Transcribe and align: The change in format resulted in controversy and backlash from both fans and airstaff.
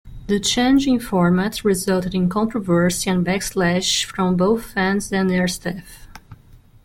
The 0.25 0.39
change 0.39 0.87
in 0.87 0.99
format 0.99 1.63
resulted 1.63 2.15
in 2.15 2.27
controversy 2.27 3.07
and 3.07 3.23
backlash 3.23 4.03
from 4.03 4.35
both 4.35 4.65
fans 4.73 5.13
and 5.13 5.29
airstaff. 5.29 6.07